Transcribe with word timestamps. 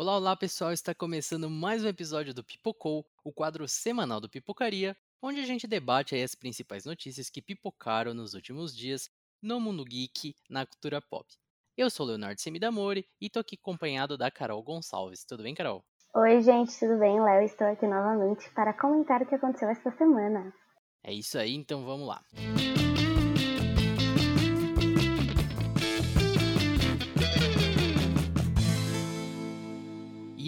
Olá, 0.00 0.16
olá 0.16 0.34
pessoal, 0.34 0.72
está 0.72 0.94
começando 0.94 1.50
mais 1.50 1.84
um 1.84 1.86
episódio 1.86 2.32
do 2.32 2.42
Pipocou, 2.42 3.04
o 3.22 3.30
quadro 3.30 3.68
semanal 3.68 4.18
do 4.18 4.30
Pipocaria, 4.30 4.96
onde 5.20 5.40
a 5.40 5.44
gente 5.44 5.66
debate 5.66 6.16
as 6.16 6.34
principais 6.34 6.86
notícias 6.86 7.28
que 7.28 7.42
pipocaram 7.42 8.14
nos 8.14 8.32
últimos 8.32 8.74
dias 8.74 9.10
no 9.42 9.60
mundo 9.60 9.84
geek, 9.84 10.34
na 10.48 10.64
cultura 10.64 11.02
pop. 11.02 11.26
Eu 11.76 11.90
sou 11.90 12.06
Leonardo 12.06 12.40
Semidamore 12.40 13.06
e 13.20 13.26
estou 13.26 13.40
aqui 13.40 13.58
acompanhado 13.60 14.16
da 14.16 14.30
Carol 14.30 14.62
Gonçalves. 14.62 15.22
Tudo 15.22 15.42
bem, 15.42 15.54
Carol? 15.54 15.84
Oi, 16.14 16.40
gente, 16.40 16.80
tudo 16.80 16.98
bem? 16.98 17.22
Léo, 17.22 17.44
estou 17.44 17.66
aqui 17.66 17.86
novamente 17.86 18.48
para 18.54 18.72
comentar 18.72 19.20
o 19.20 19.26
que 19.26 19.34
aconteceu 19.34 19.68
esta 19.68 19.90
semana. 19.98 20.50
É 21.04 21.12
isso 21.12 21.36
aí, 21.36 21.54
então 21.54 21.84
vamos 21.84 22.08
lá. 22.08 22.24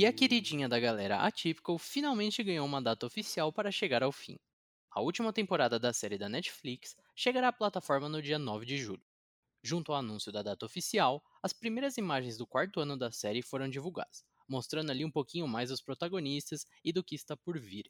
E 0.02 0.04
a 0.04 0.12
queridinha 0.12 0.68
da 0.68 0.80
galera 0.80 1.18
Atypical 1.18 1.78
finalmente 1.78 2.42
ganhou 2.42 2.66
uma 2.66 2.82
data 2.82 3.06
oficial 3.06 3.52
para 3.52 3.70
chegar 3.70 4.02
ao 4.02 4.10
fim. 4.10 4.36
A 4.90 5.00
última 5.00 5.32
temporada 5.32 5.78
da 5.78 5.92
série 5.92 6.18
da 6.18 6.28
Netflix 6.28 6.96
chegará 7.14 7.46
à 7.46 7.52
plataforma 7.52 8.08
no 8.08 8.20
dia 8.20 8.36
9 8.36 8.66
de 8.66 8.78
julho. 8.78 9.06
Junto 9.62 9.92
ao 9.92 9.98
anúncio 10.00 10.32
da 10.32 10.42
data 10.42 10.66
oficial, 10.66 11.22
as 11.40 11.52
primeiras 11.52 11.98
imagens 11.98 12.36
do 12.36 12.44
quarto 12.44 12.80
ano 12.80 12.98
da 12.98 13.12
série 13.12 13.42
foram 13.42 13.70
divulgadas, 13.70 14.24
mostrando 14.48 14.90
ali 14.90 15.04
um 15.04 15.10
pouquinho 15.12 15.46
mais 15.46 15.70
os 15.70 15.80
protagonistas 15.80 16.66
e 16.84 16.92
do 16.92 17.04
que 17.04 17.14
está 17.14 17.36
por 17.36 17.56
vir. 17.56 17.88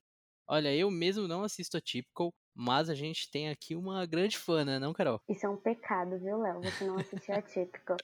Olha, 0.52 0.76
eu 0.76 0.90
mesmo 0.90 1.26
não 1.26 1.44
assisto 1.44 1.78
a 1.78 1.80
Typical, 1.80 2.30
mas 2.54 2.90
a 2.90 2.94
gente 2.94 3.30
tem 3.30 3.48
aqui 3.48 3.74
uma 3.74 4.04
grande 4.04 4.36
fã, 4.36 4.62
né, 4.62 4.78
não, 4.78 4.92
Carol? 4.92 5.18
Isso 5.26 5.46
é 5.46 5.48
um 5.48 5.56
pecado, 5.56 6.18
viu, 6.18 6.36
Léo? 6.36 6.60
Você 6.60 6.84
não 6.84 6.98
assistiu 6.98 7.34
a 7.38 7.40
Typical. 7.40 7.96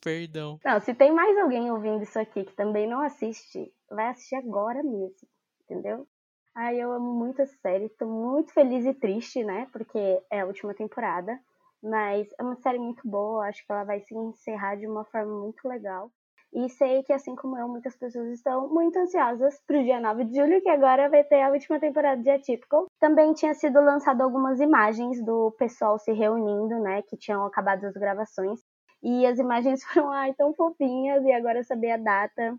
Perdão. 0.00 0.60
Não, 0.64 0.78
se 0.78 0.94
tem 0.94 1.12
mais 1.12 1.36
alguém 1.36 1.72
ouvindo 1.72 2.04
isso 2.04 2.16
aqui 2.16 2.44
que 2.44 2.54
também 2.54 2.86
não 2.88 3.00
assiste, 3.00 3.74
vai 3.90 4.06
assistir 4.10 4.36
agora 4.36 4.84
mesmo, 4.84 5.26
entendeu? 5.64 6.06
Ai, 6.54 6.80
eu 6.80 6.92
amo 6.92 7.12
muito 7.12 7.42
essa 7.42 7.56
série, 7.56 7.88
tô 7.88 8.06
muito 8.06 8.52
feliz 8.52 8.86
e 8.86 8.94
triste, 8.94 9.42
né? 9.42 9.66
Porque 9.72 9.98
é 10.30 10.42
a 10.42 10.46
última 10.46 10.74
temporada. 10.74 11.36
Mas 11.82 12.28
é 12.38 12.42
uma 12.44 12.54
série 12.54 12.78
muito 12.78 13.02
boa, 13.04 13.48
acho 13.48 13.66
que 13.66 13.72
ela 13.72 13.82
vai 13.82 13.98
se 13.98 14.14
encerrar 14.14 14.76
de 14.76 14.86
uma 14.86 15.04
forma 15.06 15.40
muito 15.40 15.66
legal. 15.66 16.08
E 16.54 16.68
sei 16.68 17.02
que, 17.02 17.12
assim 17.12 17.34
como 17.34 17.58
eu, 17.58 17.66
muitas 17.66 17.96
pessoas 17.96 18.28
estão 18.28 18.68
muito 18.68 18.96
ansiosas 18.96 19.60
para 19.66 19.80
o 19.80 19.82
dia 19.82 20.00
9 20.00 20.24
de 20.24 20.36
julho, 20.36 20.62
que 20.62 20.68
agora 20.68 21.10
vai 21.10 21.24
ter 21.24 21.42
a 21.42 21.50
última 21.50 21.80
temporada 21.80 22.22
de 22.22 22.30
Atypical. 22.30 22.86
Também 23.00 23.34
tinha 23.34 23.52
sido 23.54 23.80
lançado 23.80 24.20
algumas 24.20 24.60
imagens 24.60 25.20
do 25.24 25.50
pessoal 25.58 25.98
se 25.98 26.12
reunindo, 26.12 26.78
né, 26.78 27.02
que 27.02 27.16
tinham 27.16 27.44
acabado 27.44 27.84
as 27.84 27.94
gravações. 27.94 28.60
E 29.02 29.26
as 29.26 29.38
imagens 29.40 29.82
foram, 29.92 30.12
ai, 30.12 30.32
tão 30.34 30.54
fofinhas, 30.54 31.24
e 31.24 31.32
agora 31.32 31.64
saber 31.64 31.90
a 31.90 31.96
data 31.96 32.56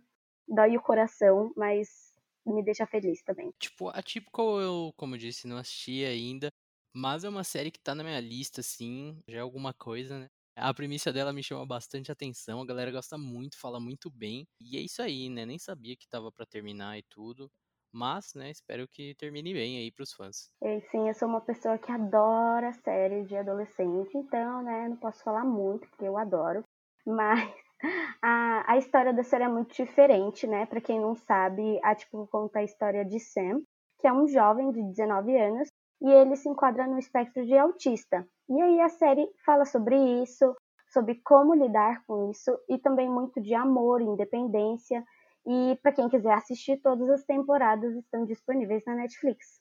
dói 0.47 0.77
o 0.77 0.81
coração, 0.81 1.52
mas 1.55 2.13
me 2.45 2.63
deixa 2.63 2.85
feliz 2.85 3.23
também. 3.23 3.52
Tipo, 3.59 3.89
Atypical 3.89 4.59
eu, 4.59 4.93
como 4.95 5.15
eu 5.15 5.19
disse, 5.19 5.47
não 5.47 5.57
assisti 5.57 6.05
ainda, 6.05 6.49
mas 6.93 7.23
é 7.23 7.30
uma 7.30 7.43
série 7.43 7.71
que 7.71 7.80
tá 7.80 7.95
na 7.95 8.03
minha 8.03 8.19
lista, 8.19 8.61
assim, 8.61 9.17
já 9.27 9.39
é 9.39 9.41
alguma 9.41 9.73
coisa, 9.73 10.19
né? 10.19 10.27
A 10.58 10.73
premissa 10.73 11.11
dela 11.11 11.34
me 11.34 11.44
chama 11.44 11.66
bastante 11.66 12.11
atenção, 12.11 12.61
a 12.61 12.66
galera 12.66 12.89
gosta 12.89 13.17
muito, 13.17 13.59
fala 13.59 13.78
muito 13.78 14.09
bem. 14.09 14.48
E 14.59 14.78
é 14.78 14.81
isso 14.81 15.02
aí, 15.02 15.30
né? 15.30 15.45
Nem 15.45 15.59
sabia 15.59 15.98
que 15.98 16.08
tava 16.08 16.31
para 16.31 16.45
terminar 16.45 16.98
e 16.98 17.03
tudo. 17.03 17.52
Mas, 17.92 18.34
né, 18.34 18.52
espero 18.52 18.88
que 18.88 19.16
termine 19.16 19.53
bem 19.53 19.78
aí 19.78 19.92
pros 19.92 20.14
fãs. 20.14 20.50
E, 20.61 20.81
sim, 20.92 21.08
eu 21.08 21.14
sou 21.14 21.28
uma 21.28 21.42
pessoa 21.42 21.78
que 21.78 21.92
adora 21.92 22.73
séries 22.73 23.28
de 23.28 23.38
adolescente, 23.38 24.17
então, 24.17 24.61
né, 24.61 24.89
não 24.89 24.98
posso 24.98 25.23
falar 25.23 25.45
muito, 25.45 25.88
porque 25.89 26.06
eu 26.06 26.17
adoro. 26.17 26.64
Mas 27.06 27.53
a, 28.22 28.73
a 28.73 28.78
história 28.78 29.14
da 29.14 29.23
série 29.23 29.44
é 29.44 29.50
muito 29.50 29.73
diferente, 29.73 30.48
né? 30.48 30.66
Para 30.66 30.81
quem 30.81 31.00
não 31.00 31.16
sabe, 31.16 31.80
a 31.83 31.94
tipo 31.94 32.28
conta 32.28 32.59
a 32.59 32.64
história 32.64 33.06
de 33.06 33.20
Sam, 33.20 33.61
que 34.00 34.08
é 34.08 34.14
um 34.14 34.28
jovem 34.28 34.72
de 34.72 34.81
19 34.81 35.38
anos 35.38 35.70
e 36.06 36.08
ele 36.08 36.36
se 36.36 36.48
enquadra 36.48 36.86
no 36.86 37.00
espectro 37.00 37.44
de 37.44 37.58
autista. 37.58 38.27
E 38.48 38.61
aí 38.61 38.80
a 38.80 38.89
série 38.89 39.27
fala 39.43 39.66
sobre 39.66 39.95
isso, 40.21 40.55
sobre 40.93 41.20
como 41.26 41.55
lidar 41.55 42.05
com 42.05 42.30
isso 42.30 42.55
e 42.70 42.77
também 42.77 43.10
muito 43.10 43.42
de 43.42 43.55
amor, 43.55 44.02
independência. 44.02 45.04
E 45.48 45.80
para 45.82 45.92
quem 45.92 46.08
quiser 46.08 46.33
assistir, 46.33 46.77
todas 46.77 47.10
as 47.10 47.23
temporadas 47.23 47.95
estão 47.95 48.23
disponíveis 48.23 48.83
na 48.86 48.94
Netflix. 48.94 49.60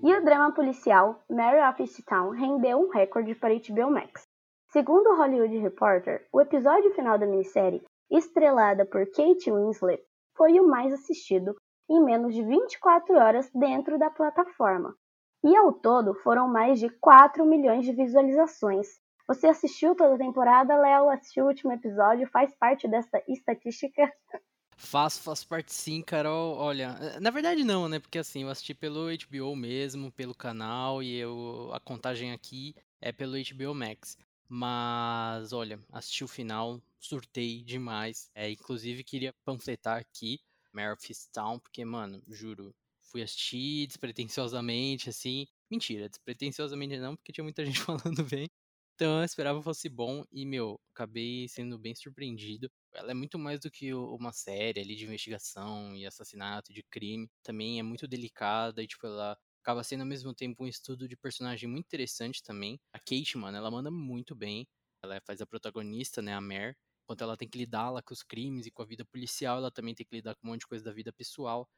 E 0.00 0.14
o 0.14 0.24
drama 0.24 0.54
policial 0.54 1.20
Mary 1.28 1.58
of 1.68 1.82
Easttown 1.82 2.30
rendeu 2.30 2.78
um 2.78 2.90
recorde 2.90 3.34
para 3.34 3.54
HBO 3.54 3.90
Max. 3.90 4.22
Segundo 4.70 5.10
o 5.10 5.16
Hollywood 5.16 5.56
Reporter, 5.58 6.24
o 6.32 6.40
episódio 6.40 6.94
final 6.94 7.18
da 7.18 7.26
minissérie, 7.26 7.82
estrelada 8.08 8.86
por 8.86 9.06
Kate 9.06 9.50
Winslet, 9.50 10.00
foi 10.36 10.60
o 10.60 10.68
mais 10.68 10.92
assistido 10.92 11.56
em 11.88 12.02
menos 12.02 12.34
de 12.34 12.42
24 12.42 13.14
horas 13.16 13.50
dentro 13.54 13.98
da 13.98 14.10
plataforma. 14.10 14.94
E 15.42 15.54
ao 15.56 15.72
todo 15.72 16.14
foram 16.14 16.48
mais 16.48 16.80
de 16.80 16.88
4 16.88 17.44
milhões 17.44 17.84
de 17.84 17.92
visualizações. 17.92 18.86
Você 19.26 19.46
assistiu 19.46 19.94
toda 19.94 20.14
a 20.14 20.18
temporada, 20.18 20.76
Léo? 20.76 21.08
Assistiu 21.08 21.44
o 21.44 21.48
último 21.48 21.72
episódio? 21.72 22.28
Faz 22.30 22.54
parte 22.56 22.88
dessa 22.88 23.22
estatística? 23.28 24.10
Faço, 24.76 25.22
faço 25.22 25.46
parte 25.46 25.72
sim, 25.72 26.02
Carol. 26.02 26.56
Olha, 26.56 27.18
na 27.20 27.30
verdade 27.30 27.62
não, 27.62 27.88
né? 27.88 28.00
Porque 28.00 28.18
assim, 28.18 28.42
eu 28.42 28.48
assisti 28.48 28.74
pelo 28.74 29.06
HBO 29.06 29.54
mesmo, 29.54 30.10
pelo 30.10 30.34
canal, 30.34 31.00
e 31.00 31.16
eu 31.16 31.70
a 31.72 31.78
contagem 31.78 32.32
aqui 32.32 32.74
é 33.00 33.12
pelo 33.12 33.36
HBO 33.36 33.72
Max. 33.72 34.18
Mas, 34.48 35.52
olha, 35.52 35.78
assisti 35.92 36.24
o 36.24 36.28
final, 36.28 36.80
surtei 36.98 37.62
demais. 37.62 38.30
É, 38.34 38.50
inclusive, 38.50 39.04
queria 39.04 39.32
panfletar 39.44 39.98
aqui 39.98 40.40
Mare 40.74 40.96
Town, 41.32 41.58
porque, 41.60 41.84
mano, 41.84 42.22
juro, 42.28 42.74
fui 43.02 43.22
assistir 43.22 43.86
despretensiosamente, 43.86 45.08
assim. 45.10 45.46
Mentira, 45.70 46.08
despretensiosamente 46.08 46.98
não, 46.98 47.16
porque 47.16 47.32
tinha 47.32 47.44
muita 47.44 47.64
gente 47.66 47.80
falando 47.80 48.24
bem. 48.24 48.48
Então 48.94 49.18
eu 49.18 49.24
esperava 49.24 49.60
fosse 49.62 49.88
bom 49.88 50.24
e, 50.30 50.46
meu, 50.46 50.80
acabei 50.94 51.48
sendo 51.48 51.78
bem 51.78 51.94
surpreendido. 51.94 52.70
Ela 52.92 53.10
é 53.10 53.14
muito 53.14 53.38
mais 53.38 53.58
do 53.60 53.70
que 53.70 53.92
uma 53.94 54.32
série 54.32 54.80
ali 54.80 54.94
de 54.96 55.04
investigação 55.04 55.96
e 55.96 56.06
assassinato, 56.06 56.72
de 56.72 56.82
crime. 56.84 57.28
Também 57.42 57.78
é 57.80 57.82
muito 57.82 58.06
delicada 58.06 58.82
e, 58.82 58.86
tipo, 58.86 59.06
ela 59.06 59.36
acaba 59.62 59.82
sendo 59.82 60.02
ao 60.02 60.06
mesmo 60.06 60.32
tempo 60.34 60.64
um 60.64 60.68
estudo 60.68 61.08
de 61.08 61.16
personagem 61.16 61.68
muito 61.68 61.86
interessante 61.86 62.42
também. 62.42 62.78
A 62.92 62.98
Kate, 63.00 63.36
mano, 63.36 63.56
ela 63.56 63.70
manda 63.70 63.90
muito 63.90 64.34
bem. 64.36 64.66
Ela 65.02 65.20
faz 65.26 65.40
a 65.40 65.46
protagonista, 65.46 66.22
né, 66.22 66.32
a 66.34 66.40
Mare 66.40 66.76
enquanto 67.04 67.22
ela 67.22 67.36
tem 67.36 67.48
que 67.48 67.58
lidar 67.58 67.90
lá 67.90 68.02
com 68.02 68.12
os 68.14 68.22
crimes 68.22 68.66
e 68.66 68.70
com 68.70 68.82
a 68.82 68.86
vida 68.86 69.04
policial, 69.04 69.58
ela 69.58 69.70
também 69.70 69.94
tem 69.94 70.06
que 70.06 70.16
lidar 70.16 70.34
com 70.36 70.46
um 70.48 70.50
monte 70.50 70.60
de 70.62 70.66
coisa 70.68 70.84
da 70.84 70.92
vida 70.92 71.12
pessoal. 71.12 71.68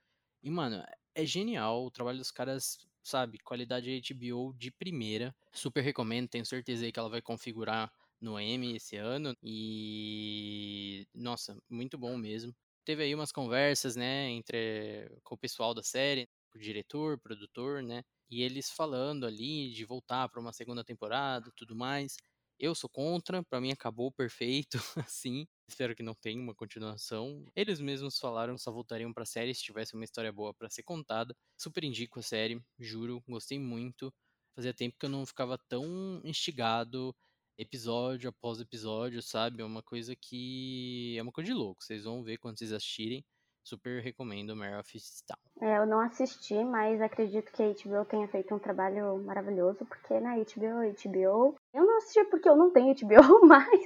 E, 0.43 0.51
mano, 0.51 0.83
é 1.15 1.25
genial 1.27 1.85
o 1.85 1.91
trabalho 1.91 2.19
dos 2.19 2.31
caras, 2.31 2.79
sabe? 3.03 3.39
Qualidade 3.39 3.91
HBO 3.91 4.53
de 4.55 4.71
primeira. 4.71 5.35
Super 5.53 5.83
recomendo, 5.83 6.29
tenho 6.29 6.47
certeza 6.47 6.85
aí 6.85 6.93
que 6.93 6.99
ela 6.99 7.09
vai 7.09 7.23
configurar 7.23 7.91
no 8.21 8.39
M 8.39 8.77
esse 8.77 8.97
ano. 8.97 9.35
E. 9.43 11.07
Nossa, 11.15 11.57
muito 11.69 11.99
bom 11.99 12.17
mesmo. 12.17 12.55
Teve 12.85 13.03
aí 13.03 13.15
umas 13.15 13.33
conversas, 13.33 13.97
né, 13.97 14.29
entre 14.31 15.09
com 15.25 15.35
o 15.35 15.39
pessoal 15.39 15.75
da 15.75 15.83
série, 15.83 16.29
o 16.55 16.59
diretor, 16.59 17.19
produtor, 17.21 17.83
né? 17.83 18.03
E 18.31 18.43
eles 18.43 18.71
falando 18.71 19.27
ali 19.27 19.73
de 19.73 19.85
voltar 19.85 20.29
para 20.29 20.41
uma 20.41 20.53
segunda 20.53 20.85
temporada, 20.85 21.51
tudo 21.57 21.75
mais. 21.75 22.17
Eu 22.59 22.75
sou 22.75 22.89
contra, 22.89 23.43
para 23.45 23.61
mim 23.61 23.71
acabou 23.71 24.11
perfeito, 24.11 24.79
assim. 25.11 25.47
Espero 25.69 25.95
que 25.95 26.03
não 26.03 26.15
tenha 26.15 26.41
uma 26.41 26.55
continuação. 26.55 27.45
Eles 27.55 27.81
mesmos 27.81 28.19
falaram 28.19 28.55
que 28.55 28.63
só 28.63 28.73
voltariam 28.73 29.13
pra 29.13 29.27
série 29.27 29.55
se 29.55 29.63
tivesse 29.63 29.95
uma 29.95 30.05
história 30.05 30.33
boa 30.33 30.55
para 30.55 30.71
ser 30.71 30.83
contada. 30.83 31.35
Super 31.59 31.85
indico 31.85 32.19
a 32.21 32.23
série, 32.23 32.63
juro, 32.79 33.23
gostei 33.29 33.59
muito. 33.59 34.13
Fazia 34.55 34.73
tempo 34.73 34.97
que 34.99 35.05
eu 35.07 35.11
não 35.11 35.27
ficava 35.27 35.59
tão 35.69 36.21
instigado 36.25 37.15
episódio 37.59 38.29
após 38.31 38.61
episódio, 38.61 39.23
sabe? 39.23 39.63
É 39.63 39.65
uma 39.65 39.83
coisa 39.83 40.15
que 40.17 41.15
é 41.19 41.23
uma 41.23 41.33
coisa 41.33 41.47
de 41.51 41.55
louco. 41.55 41.83
Vocês 41.85 42.05
vão 42.05 42.23
ver 42.23 42.39
quando 42.39 42.59
vocês 42.59 42.73
assistirem. 42.73 43.25
Super 43.67 44.01
recomendo 44.01 44.55
Mare 44.55 44.77
of 44.77 44.97
Town. 45.27 45.69
É, 45.69 45.79
eu 45.79 45.87
não 45.87 45.99
assisti, 45.99 46.55
mas 46.63 47.01
acredito 47.01 47.51
que 47.51 47.65
a 47.65 47.67
HBO 47.67 48.05
tenha 48.05 48.29
feito 48.29 48.55
um 48.55 48.61
trabalho 48.61 49.19
maravilhoso, 49.25 49.85
porque 49.87 50.21
na 50.21 50.37
HBO, 50.37 50.87
HBO... 50.95 51.57
Eu 51.75 51.85
não 51.85 51.97
assisti 51.97 52.25
porque 52.27 52.49
eu 52.49 52.55
não 52.55 52.71
tenho 52.71 52.95
HBO, 52.95 53.43
mas 53.45 53.81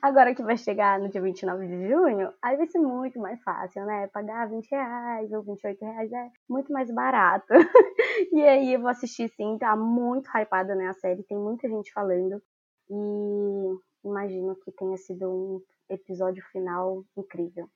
agora 0.00 0.34
que 0.34 0.42
vai 0.42 0.56
chegar 0.56 0.98
no 0.98 1.10
dia 1.10 1.20
29 1.20 1.66
de 1.66 1.88
junho, 1.90 2.32
aí 2.40 2.56
vai 2.56 2.66
ser 2.66 2.78
muito 2.78 3.18
mais 3.18 3.38
fácil, 3.42 3.84
né? 3.84 4.06
Pagar 4.06 4.48
20 4.48 4.70
reais 4.70 5.30
ou 5.30 5.42
28 5.42 5.84
reais 5.84 6.10
é 6.10 6.30
muito 6.48 6.72
mais 6.72 6.90
barato. 6.90 7.52
e 8.32 8.42
aí 8.42 8.72
eu 8.72 8.80
vou 8.80 8.88
assistir 8.88 9.28
sim, 9.36 9.58
tá 9.58 9.76
muito 9.76 10.30
hypada 10.34 10.74
né, 10.74 10.88
a 10.88 10.94
série, 10.94 11.22
tem 11.24 11.36
muita 11.36 11.68
gente 11.68 11.92
falando. 11.92 12.42
E 12.88 13.78
imagino 14.06 14.56
que 14.56 14.72
tenha 14.72 14.96
sido 14.96 15.28
um 15.30 15.62
episódio 15.90 16.42
final 16.50 17.04
incrível. 17.14 17.68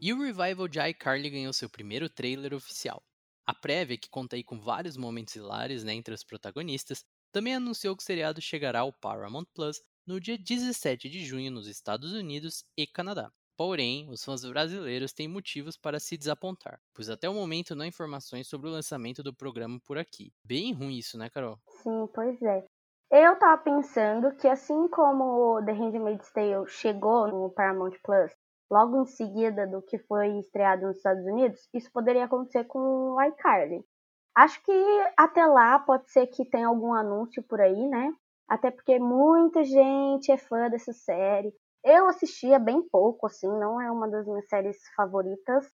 E 0.00 0.12
o 0.12 0.22
revival 0.22 0.68
de 0.68 0.78
iCarly 0.78 1.28
ganhou 1.28 1.52
seu 1.52 1.68
primeiro 1.68 2.08
trailer 2.08 2.54
oficial. 2.54 3.02
A 3.44 3.52
prévia, 3.52 3.98
que 3.98 4.08
conta 4.08 4.36
aí 4.36 4.44
com 4.44 4.60
vários 4.60 4.96
momentos 4.96 5.34
hilários 5.34 5.82
né, 5.82 5.92
entre 5.92 6.14
os 6.14 6.22
protagonistas, 6.22 7.04
também 7.32 7.56
anunciou 7.56 7.96
que 7.96 8.02
o 8.02 8.06
seriado 8.06 8.40
chegará 8.40 8.80
ao 8.80 8.92
Paramount 8.92 9.46
Plus 9.52 9.80
no 10.06 10.20
dia 10.20 10.38
17 10.38 11.08
de 11.08 11.24
junho 11.24 11.50
nos 11.50 11.66
Estados 11.66 12.12
Unidos 12.12 12.62
e 12.76 12.86
Canadá. 12.86 13.32
Porém, 13.56 14.08
os 14.08 14.22
fãs 14.22 14.44
brasileiros 14.44 15.12
têm 15.12 15.26
motivos 15.26 15.76
para 15.76 15.98
se 15.98 16.16
desapontar, 16.16 16.80
pois 16.94 17.10
até 17.10 17.28
o 17.28 17.34
momento 17.34 17.74
não 17.74 17.84
há 17.84 17.88
informações 17.88 18.46
sobre 18.46 18.68
o 18.68 18.72
lançamento 18.72 19.20
do 19.20 19.34
programa 19.34 19.80
por 19.84 19.98
aqui. 19.98 20.32
Bem 20.44 20.72
ruim 20.72 20.96
isso, 20.96 21.18
né, 21.18 21.28
Carol? 21.28 21.58
Sim, 21.82 22.06
pois 22.14 22.40
é. 22.40 22.64
Eu 23.10 23.36
tava 23.36 23.60
pensando 23.62 24.36
que 24.36 24.46
assim 24.46 24.86
como 24.88 25.60
The 25.64 25.72
Handmaid's 25.72 26.30
Tale 26.30 26.68
chegou 26.68 27.26
no 27.26 27.50
Paramount 27.50 27.96
Plus 28.04 28.30
logo 28.70 29.02
em 29.02 29.06
seguida 29.06 29.66
do 29.66 29.82
que 29.82 29.98
foi 29.98 30.38
estreado 30.38 30.86
nos 30.86 30.96
Estados 30.96 31.24
Unidos, 31.24 31.68
isso 31.72 31.90
poderia 31.92 32.24
acontecer 32.24 32.64
com 32.64 32.78
o 32.78 33.22
iCarly. 33.22 33.84
Acho 34.34 34.62
que 34.62 34.72
até 35.16 35.44
lá 35.46 35.78
pode 35.78 36.10
ser 36.10 36.26
que 36.28 36.44
tenha 36.44 36.68
algum 36.68 36.94
anúncio 36.94 37.42
por 37.42 37.60
aí, 37.60 37.88
né? 37.88 38.12
Até 38.48 38.70
porque 38.70 38.98
muita 38.98 39.64
gente 39.64 40.30
é 40.30 40.36
fã 40.36 40.70
dessa 40.70 40.92
série. 40.92 41.52
Eu 41.84 42.06
assistia 42.08 42.58
bem 42.58 42.82
pouco, 42.88 43.26
assim, 43.26 43.48
não 43.48 43.80
é 43.80 43.90
uma 43.90 44.08
das 44.08 44.26
minhas 44.26 44.48
séries 44.48 44.78
favoritas, 44.96 45.68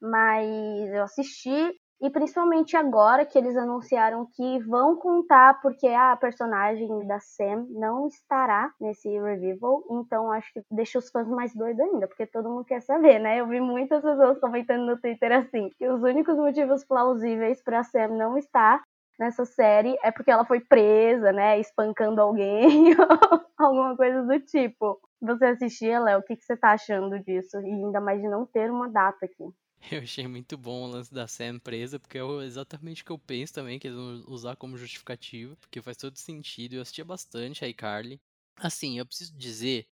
mas 0.00 0.90
eu 0.92 1.02
assisti 1.02 1.72
e 2.00 2.10
principalmente 2.10 2.76
agora 2.76 3.24
que 3.24 3.38
eles 3.38 3.56
anunciaram 3.56 4.26
que 4.34 4.58
vão 4.64 4.96
contar 4.96 5.60
porque 5.62 5.86
a 5.88 6.14
personagem 6.16 7.06
da 7.06 7.18
Sam 7.20 7.66
não 7.70 8.06
estará 8.06 8.70
nesse 8.80 9.08
revival, 9.08 9.82
então 9.90 10.30
acho 10.30 10.52
que 10.52 10.60
deixa 10.70 10.98
os 10.98 11.10
fãs 11.10 11.28
mais 11.28 11.54
doidos 11.54 11.80
ainda, 11.80 12.06
porque 12.06 12.26
todo 12.26 12.50
mundo 12.50 12.64
quer 12.64 12.82
saber, 12.82 13.18
né? 13.18 13.40
Eu 13.40 13.48
vi 13.48 13.60
muitas 13.60 14.02
pessoas 14.02 14.38
comentando 14.38 14.84
no 14.86 15.00
Twitter 15.00 15.32
assim, 15.32 15.70
que 15.78 15.88
os 15.88 16.02
únicos 16.02 16.36
motivos 16.36 16.84
plausíveis 16.84 17.62
para 17.62 17.82
Sam 17.82 18.08
não 18.08 18.36
estar 18.36 18.82
nessa 19.18 19.44
série 19.46 19.96
é 20.02 20.10
porque 20.10 20.30
ela 20.30 20.44
foi 20.44 20.60
presa, 20.60 21.32
né, 21.32 21.58
espancando 21.58 22.20
alguém, 22.20 22.94
alguma 23.58 23.96
coisa 23.96 24.22
do 24.22 24.38
tipo. 24.40 25.00
Você 25.22 25.46
assistia, 25.46 25.98
Léo, 25.98 26.20
o 26.20 26.22
que, 26.22 26.36
que 26.36 26.44
você 26.44 26.56
tá 26.56 26.72
achando 26.72 27.18
disso? 27.20 27.58
E 27.60 27.70
ainda 27.70 28.00
mais 28.00 28.20
de 28.20 28.28
não 28.28 28.44
ter 28.46 28.70
uma 28.70 28.88
data 28.90 29.24
aqui. 29.24 29.44
Eu 29.92 30.00
achei 30.00 30.26
muito 30.26 30.56
bom 30.58 30.84
o 30.84 30.90
lance 30.90 31.12
da 31.12 31.26
Sam 31.26 31.58
presa, 31.58 31.98
porque 32.00 32.18
é 32.18 32.22
exatamente 32.44 33.02
o 33.02 33.04
que 33.04 33.12
eu 33.12 33.18
penso 33.18 33.52
também, 33.54 33.78
que 33.78 33.86
eles 33.88 33.96
vão 33.96 34.24
usar 34.28 34.56
como 34.56 34.76
justificativa, 34.76 35.56
porque 35.56 35.82
faz 35.82 35.96
todo 35.96 36.16
sentido. 36.16 36.74
Eu 36.74 36.82
assistia 36.82 37.04
bastante 37.04 37.64
a 37.64 37.68
iCarly. 37.68 38.20
Assim, 38.56 38.98
eu 38.98 39.06
preciso 39.06 39.36
dizer 39.36 39.86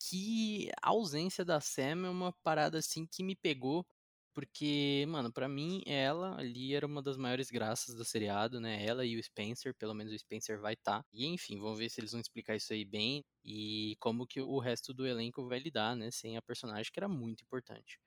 que 0.00 0.70
a 0.82 0.90
ausência 0.90 1.44
da 1.44 1.60
Sam 1.60 2.06
é 2.06 2.10
uma 2.10 2.32
parada 2.44 2.78
assim 2.78 3.06
que 3.06 3.22
me 3.24 3.36
pegou, 3.36 3.86
porque, 4.34 5.04
mano, 5.08 5.32
para 5.32 5.48
mim 5.48 5.82
ela 5.86 6.38
ali 6.38 6.74
era 6.74 6.86
uma 6.86 7.02
das 7.02 7.16
maiores 7.16 7.50
graças 7.50 7.94
do 7.94 8.04
seriado, 8.04 8.60
né? 8.60 8.84
Ela 8.84 9.04
e 9.06 9.16
o 9.18 9.22
Spencer, 9.22 9.74
pelo 9.76 9.94
menos 9.94 10.12
o 10.12 10.18
Spencer 10.18 10.60
vai 10.60 10.74
estar. 10.74 11.02
Tá. 11.02 11.08
E 11.12 11.26
enfim, 11.26 11.58
vamos 11.60 11.78
ver 11.78 11.90
se 11.90 12.00
eles 12.00 12.12
vão 12.12 12.20
explicar 12.20 12.56
isso 12.56 12.72
aí 12.72 12.84
bem 12.84 13.24
e 13.44 13.96
como 14.00 14.26
que 14.26 14.40
o 14.40 14.58
resto 14.60 14.94
do 14.94 15.06
elenco 15.06 15.46
vai 15.48 15.58
lidar, 15.60 15.96
né, 15.96 16.10
sem 16.10 16.36
a 16.36 16.42
personagem 16.42 16.92
que 16.92 16.98
era 17.00 17.08
muito 17.08 17.42
importante. 17.44 17.98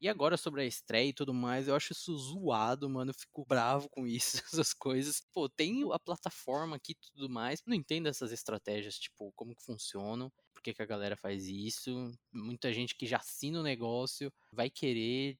E 0.00 0.08
agora 0.08 0.36
sobre 0.38 0.62
a 0.62 0.64
estreia 0.64 1.10
e 1.10 1.12
tudo 1.12 1.34
mais, 1.34 1.68
eu 1.68 1.74
acho 1.74 1.92
isso 1.92 2.16
zoado, 2.16 2.88
mano. 2.88 3.10
Eu 3.10 3.14
fico 3.14 3.44
bravo 3.46 3.88
com 3.90 4.06
isso, 4.06 4.38
essas 4.46 4.72
coisas. 4.72 5.20
Pô, 5.32 5.48
tem 5.48 5.84
a 5.92 5.98
plataforma 5.98 6.76
aqui 6.76 6.92
e 6.92 7.10
tudo 7.12 7.28
mais. 7.28 7.62
Não 7.66 7.74
entendo 7.74 8.08
essas 8.08 8.32
estratégias, 8.32 8.98
tipo, 8.98 9.30
como 9.36 9.54
que 9.54 9.62
funcionam, 9.62 10.32
por 10.54 10.62
que, 10.62 10.72
que 10.72 10.82
a 10.82 10.86
galera 10.86 11.16
faz 11.16 11.46
isso. 11.46 12.10
Muita 12.32 12.72
gente 12.72 12.96
que 12.96 13.06
já 13.06 13.18
assina 13.18 13.60
o 13.60 13.62
negócio 13.62 14.32
vai 14.52 14.70
querer 14.70 15.38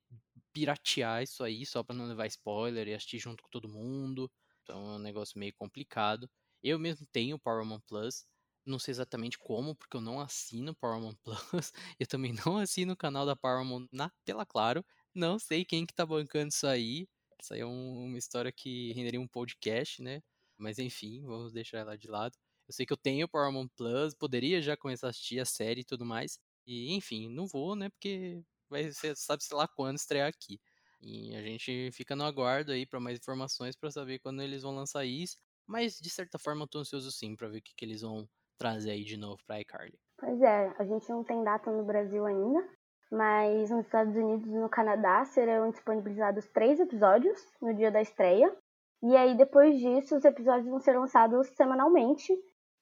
piratear 0.53 1.23
isso 1.23 1.43
aí 1.43 1.65
só 1.65 1.83
pra 1.83 1.97
não 1.97 2.07
levar 2.07 2.27
spoiler 2.27 2.87
e 2.89 2.95
assistir 2.95 3.19
junto 3.19 3.43
com 3.43 3.49
todo 3.49 3.69
mundo. 3.69 4.31
Então 4.63 4.93
é 4.93 4.97
um 4.97 4.99
negócio 4.99 5.39
meio 5.39 5.55
complicado. 5.55 6.29
Eu 6.63 6.79
mesmo 6.79 7.07
tenho 7.11 7.37
o 7.37 7.41
Paramount 7.41 7.81
Plus, 7.89 8.27
não 8.65 8.79
sei 8.79 8.93
exatamente 8.93 9.39
como, 9.39 9.75
porque 9.75 9.97
eu 9.97 10.01
não 10.01 10.21
assino 10.21 10.75
Paramount 10.75 11.15
Plus. 11.23 11.73
Eu 11.99 12.07
também 12.07 12.33
não 12.45 12.59
assino 12.59 12.93
o 12.93 12.97
canal 12.97 13.27
da 13.27 13.37
Paramount 13.37 13.87
na 13.93 14.11
tela 14.25 14.47
claro. 14.47 14.85
Não 15.15 15.39
sei 15.39 15.65
quem 15.65 15.87
que 15.87 15.95
tá 15.95 16.07
bancando 16.07 16.49
isso 16.49 16.67
aí. 16.67 17.09
Isso 17.43 17.55
aí 17.55 17.61
é 17.61 17.67
um, 17.67 18.05
uma 18.07 18.19
história 18.19 18.53
que 18.53 18.93
renderia 18.93 19.21
um 19.21 19.27
podcast, 19.29 20.03
né? 20.03 20.23
Mas 20.59 20.79
enfim, 20.79 21.23
vamos 21.25 21.53
deixar 21.53 21.79
ela 21.79 21.97
de 21.97 22.09
lado. 22.09 22.37
Eu 22.69 22.75
sei 22.75 22.87
que 22.87 22.93
eu 22.93 22.97
tenho 22.97 23.29
Paramount 23.29 23.69
Plus, 23.77 24.15
poderia 24.15 24.63
já 24.63 24.77
começar 24.77 25.09
a 25.09 25.11
assistir 25.11 25.41
a 25.41 25.45
série 25.45 25.81
e 25.81 25.85
tudo 25.85 26.05
mais. 26.05 26.39
E 26.67 26.93
enfim, 26.95 27.29
não 27.29 27.47
vou, 27.47 27.75
né? 27.75 27.89
Porque 27.91 28.43
vai 28.69 28.93
ser, 28.93 29.17
sabe 29.17 29.43
sei 29.43 29.57
lá 29.57 29.67
quando 29.67 29.97
estrear 29.97 30.29
aqui. 30.29 30.61
E 31.03 31.35
a 31.35 31.43
gente 31.43 31.91
fica 31.93 32.15
no 32.15 32.25
aguardo 32.25 32.73
aí 32.73 32.87
para 32.87 33.01
mais 33.01 33.19
informações 33.19 33.75
para 33.75 33.91
saber 33.91 34.19
quando 34.21 34.43
eles 34.43 34.63
vão 34.63 34.75
lançar 34.75 35.05
isso. 35.05 35.39
Mas 35.67 35.99
de 35.99 36.11
certa 36.11 36.39
forma 36.39 36.65
eu 36.65 36.69
tô 36.69 36.79
ansioso 36.79 37.11
sim 37.11 37.35
para 37.35 37.49
ver 37.49 37.59
o 37.59 37.63
que, 37.63 37.75
que 37.75 37.85
eles 37.85 38.03
vão 38.03 38.29
trazer 38.61 38.91
aí 38.91 39.03
de 39.03 39.17
novo 39.17 39.43
pra 39.47 39.59
iCarly? 39.61 39.99
Pois 40.19 40.41
é, 40.43 40.75
a 40.79 40.85
gente 40.85 41.09
não 41.09 41.25
tem 41.25 41.43
data 41.43 41.71
no 41.73 41.83
Brasil 41.83 42.27
ainda, 42.27 42.63
mas 43.11 43.71
nos 43.71 43.87
Estados 43.87 44.15
Unidos 44.15 44.47
e 44.47 44.59
no 44.59 44.69
Canadá 44.69 45.25
serão 45.25 45.71
disponibilizados 45.71 46.47
três 46.49 46.79
episódios 46.79 47.41
no 47.61 47.75
dia 47.75 47.91
da 47.91 48.03
estreia. 48.03 48.55
E 49.03 49.17
aí, 49.17 49.35
depois 49.35 49.79
disso, 49.79 50.15
os 50.15 50.25
episódios 50.27 50.69
vão 50.69 50.79
ser 50.79 50.99
lançados 50.99 51.49
semanalmente. 51.57 52.31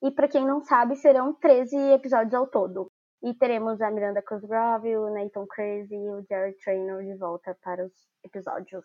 E 0.02 0.10
para 0.10 0.26
quem 0.26 0.44
não 0.44 0.60
sabe, 0.60 0.96
serão 0.96 1.32
13 1.32 1.76
episódios 1.92 2.34
ao 2.34 2.48
todo. 2.48 2.90
E 3.22 3.32
teremos 3.34 3.80
a 3.80 3.90
Miranda 3.90 4.20
Cosgrove, 4.20 4.96
o 4.96 5.10
Nathan 5.10 5.46
Crazy 5.46 5.94
e 5.94 6.10
o 6.10 6.24
Jerry 6.28 6.56
Traynor 6.62 7.04
de 7.04 7.14
volta 7.16 7.56
para 7.62 7.84
os 7.84 7.92
episódios. 8.24 8.84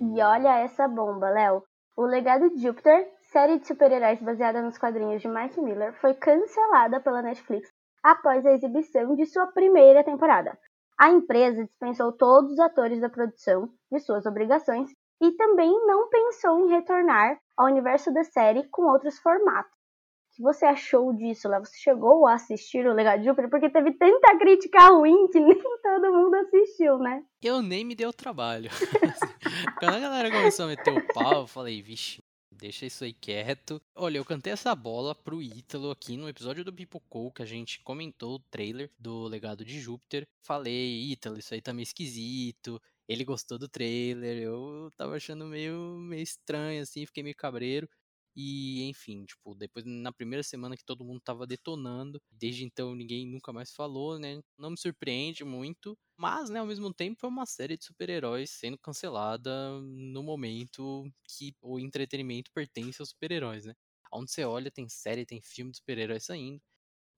E 0.00 0.22
olha 0.22 0.60
essa 0.60 0.86
bomba, 0.86 1.30
Léo. 1.30 1.64
O 1.96 2.04
Legado 2.04 2.48
de 2.50 2.62
Júpiter 2.62 3.08
série 3.30 3.58
de 3.58 3.66
super-heróis 3.66 4.20
baseada 4.22 4.62
nos 4.62 4.78
quadrinhos 4.78 5.20
de 5.20 5.28
Mike 5.28 5.60
Miller, 5.60 5.92
foi 6.00 6.14
cancelada 6.14 7.00
pela 7.00 7.22
Netflix 7.22 7.70
após 8.02 8.44
a 8.46 8.52
exibição 8.52 9.14
de 9.14 9.26
sua 9.26 9.46
primeira 9.48 10.02
temporada. 10.02 10.58
A 10.98 11.10
empresa 11.10 11.64
dispensou 11.64 12.12
todos 12.12 12.52
os 12.52 12.58
atores 12.58 13.00
da 13.00 13.08
produção 13.08 13.68
de 13.90 14.00
suas 14.00 14.26
obrigações 14.26 14.90
e 15.20 15.32
também 15.32 15.70
não 15.86 16.08
pensou 16.08 16.58
em 16.60 16.70
retornar 16.70 17.38
ao 17.56 17.66
universo 17.66 18.12
da 18.12 18.24
série 18.24 18.66
com 18.70 18.82
outros 18.82 19.18
formatos. 19.18 19.72
O 19.72 20.36
que 20.38 20.42
você 20.42 20.66
achou 20.66 21.12
disso, 21.12 21.48
Léo? 21.48 21.64
Você 21.64 21.76
chegou 21.76 22.26
a 22.26 22.34
assistir 22.34 22.86
o 22.86 22.94
Legado 22.94 23.20
de 23.20 23.26
Júpiter? 23.26 23.50
Porque 23.50 23.68
teve 23.68 23.92
tanta 23.92 24.38
crítica 24.38 24.86
ruim 24.86 25.26
que 25.28 25.38
nem 25.40 25.60
todo 25.82 26.12
mundo 26.12 26.34
assistiu, 26.36 26.98
né? 26.98 27.24
Eu 27.42 27.60
nem 27.60 27.84
me 27.84 27.94
deu 27.94 28.12
trabalho. 28.12 28.70
Quando 29.80 29.94
a 29.96 30.00
galera 30.00 30.30
começou 30.30 30.66
a 30.66 30.68
meter 30.68 30.96
o 30.96 31.06
pau, 31.12 31.40
eu 31.40 31.46
falei, 31.46 31.82
vixe, 31.82 32.22
deixa 32.58 32.86
isso 32.86 33.04
aí 33.04 33.12
quieto. 33.12 33.80
Olha, 33.94 34.18
eu 34.18 34.24
cantei 34.24 34.52
essa 34.52 34.74
bola 34.74 35.14
pro 35.14 35.42
Ítalo 35.42 35.90
aqui 35.90 36.16
no 36.16 36.28
episódio 36.28 36.64
do 36.64 36.72
Pipocou, 36.72 37.32
que 37.32 37.42
a 37.42 37.46
gente 37.46 37.80
comentou 37.82 38.36
o 38.36 38.38
trailer 38.50 38.90
do 38.98 39.26
Legado 39.26 39.64
de 39.64 39.80
Júpiter. 39.80 40.26
Falei, 40.42 41.10
Ítalo, 41.12 41.38
isso 41.38 41.54
aí 41.54 41.62
tá 41.62 41.72
meio 41.72 41.84
esquisito. 41.84 42.80
Ele 43.08 43.24
gostou 43.24 43.58
do 43.58 43.68
trailer, 43.68 44.36
eu 44.42 44.90
tava 44.96 45.16
achando 45.16 45.46
meio, 45.46 45.96
meio 45.98 46.22
estranho, 46.22 46.82
assim, 46.82 47.06
fiquei 47.06 47.22
meio 47.22 47.34
cabreiro. 47.36 47.88
E, 48.40 48.84
enfim, 48.88 49.24
tipo, 49.24 49.52
depois 49.54 49.84
na 49.84 50.12
primeira 50.12 50.44
semana 50.44 50.76
que 50.76 50.84
todo 50.84 51.04
mundo 51.04 51.20
tava 51.20 51.44
detonando, 51.46 52.22
desde 52.30 52.64
então 52.64 52.94
ninguém 52.94 53.26
nunca 53.26 53.52
mais 53.52 53.72
falou, 53.72 54.16
né? 54.18 54.40
Não 54.56 54.70
me 54.70 54.78
surpreende 54.78 55.44
muito, 55.44 55.98
mas, 56.16 56.48
né, 56.48 56.60
ao 56.60 56.66
mesmo 56.66 56.94
tempo 56.94 57.26
é 57.26 57.28
uma 57.28 57.46
série 57.46 57.76
de 57.76 57.84
super-heróis 57.84 58.50
sendo 58.50 58.78
cancelada 58.78 59.50
no 59.82 60.22
momento 60.22 61.04
que 61.24 61.52
o 61.60 61.80
entretenimento 61.80 62.50
pertence 62.54 63.02
aos 63.02 63.10
super-heróis, 63.10 63.64
né? 63.64 63.74
Onde 64.12 64.30
você 64.30 64.44
olha, 64.44 64.70
tem 64.70 64.88
série, 64.88 65.26
tem 65.26 65.40
filme 65.42 65.72
de 65.72 65.78
super-heróis 65.78 66.24
saindo. 66.24 66.60